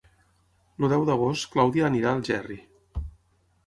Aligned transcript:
El 0.83 0.87
deu 0.95 1.05
d'agost 1.11 1.47
na 1.47 1.53
Clàudia 1.59 1.95
irà 2.01 2.13
a 2.13 2.19
Algerri. 2.23 2.63